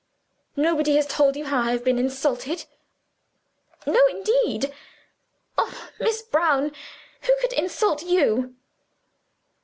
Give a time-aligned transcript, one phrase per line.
[0.55, 2.65] "Nobody has told you how I have been insulted?"
[3.85, 4.73] "No, indeed!
[5.59, 6.71] Oh, Miss Brown,
[7.21, 8.55] who could insult _you?